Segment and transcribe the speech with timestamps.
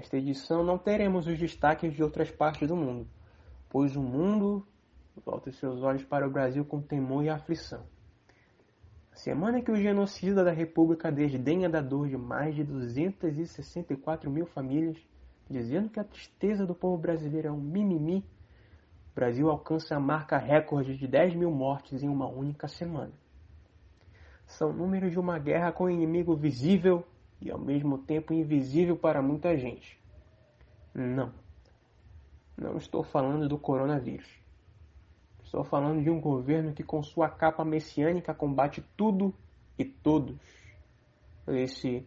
[0.00, 3.06] Nesta edição não teremos os destaques de outras partes do mundo,
[3.68, 4.66] pois o mundo
[5.26, 7.84] volta seus olhos para o Brasil com temor e aflição.
[9.12, 14.46] A semana que o genocida da República desdenha da dor de mais de 264 mil
[14.46, 14.96] famílias,
[15.50, 18.24] dizendo que a tristeza do povo brasileiro é um mimimi,
[19.12, 23.12] o Brasil alcança a marca recorde de 10 mil mortes em uma única semana.
[24.46, 27.04] São números de uma guerra com inimigo visível
[27.40, 29.98] e ao mesmo tempo invisível para muita gente.
[30.94, 31.32] Não.
[32.56, 34.28] Não estou falando do coronavírus.
[35.42, 39.34] Estou falando de um governo que, com sua capa messiânica, combate tudo
[39.78, 40.38] e todos.
[41.48, 42.06] Esse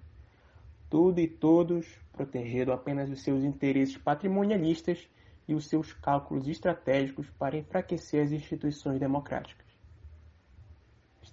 [0.90, 5.10] tudo e todos protegendo apenas os seus interesses patrimonialistas
[5.48, 9.73] e os seus cálculos estratégicos para enfraquecer as instituições democráticas.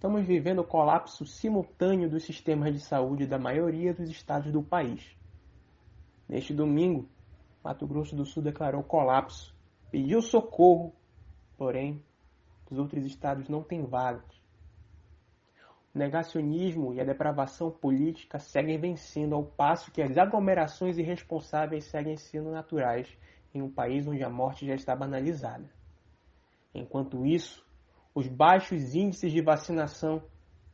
[0.00, 5.14] Estamos vivendo o colapso simultâneo dos sistemas de saúde da maioria dos estados do país.
[6.26, 7.06] Neste domingo,
[7.62, 9.54] Mato Grosso do Sul declarou colapso,
[9.90, 10.94] pediu socorro,
[11.54, 12.02] porém,
[12.70, 14.24] os outros estados não têm vagas.
[15.94, 22.16] O negacionismo e a depravação política seguem vencendo ao passo que as aglomerações irresponsáveis seguem
[22.16, 23.06] sendo naturais
[23.52, 25.70] em um país onde a morte já está banalizada.
[26.74, 27.62] Enquanto isso,
[28.14, 30.22] os baixos índices de vacinação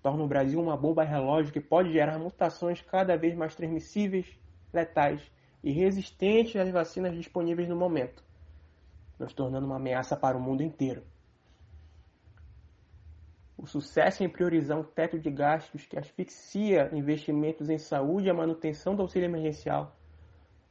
[0.02, 4.26] tornam o Brasil uma bomba relógio que pode gerar mutações cada vez mais transmissíveis,
[4.72, 5.20] letais
[5.62, 8.22] e resistentes às vacinas disponíveis no momento,
[9.18, 11.02] nos tornando uma ameaça para o mundo inteiro.
[13.58, 18.34] O sucesso em priorizar um teto de gastos que asfixia investimentos em saúde e a
[18.34, 19.96] manutenção do auxílio emergencial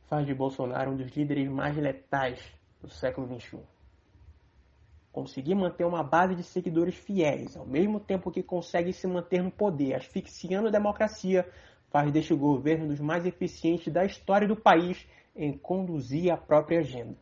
[0.07, 2.39] faz de Bolsonaro um dos líderes mais letais
[2.79, 3.74] do século XXI
[5.15, 9.49] conseguir manter uma base de seguidores fiéis, ao mesmo tempo que consegue se manter no
[9.49, 11.49] poder, asfixiando a democracia,
[11.89, 17.15] faz deste governo dos mais eficientes da história do país em conduzir a própria agenda.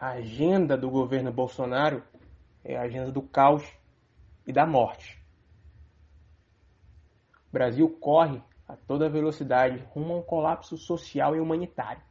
[0.00, 2.02] A agenda do governo Bolsonaro
[2.64, 3.62] é a agenda do caos
[4.46, 5.22] e da morte.
[7.50, 12.02] O Brasil corre a toda velocidade rumo a um colapso social e humanitário.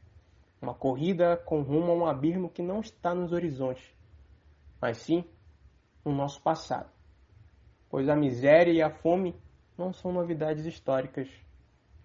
[0.61, 3.91] Uma corrida com rumo a um abismo que não está nos horizontes,
[4.83, 5.23] mas sim
[6.03, 6.89] no nosso passado.
[7.89, 9.33] Pois a miséria e a fome
[9.77, 11.29] não são novidades históricas.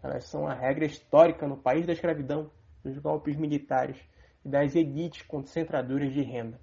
[0.01, 2.53] Elas são a regra histórica no país da escravidão,
[2.85, 3.97] dos golpes militares
[4.45, 6.61] e das elites concentradoras de renda.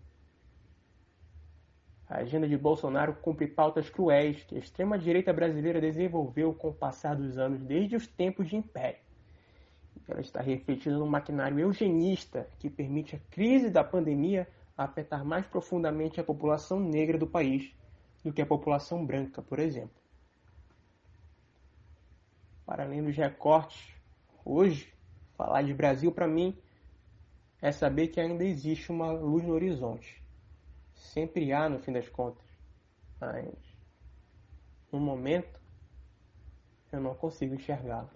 [2.07, 7.17] A agenda de Bolsonaro cumpre pautas cruéis que a extrema-direita brasileira desenvolveu com o passar
[7.17, 9.01] dos anos desde os tempos de império.
[10.07, 14.47] Ela está refletida no maquinário eugenista que permite a crise da pandemia
[14.77, 17.73] afetar mais profundamente a população negra do país
[18.23, 19.95] do que a população branca, por exemplo.
[22.65, 23.93] Para além dos recortes,
[24.43, 24.91] hoje,
[25.35, 26.57] falar de Brasil para mim
[27.61, 30.21] é saber que ainda existe uma luz no horizonte.
[30.93, 32.45] Sempre há, no fim das contas.
[33.19, 33.53] Mas,
[34.91, 35.59] no momento,
[36.91, 38.09] eu não consigo enxergá-la.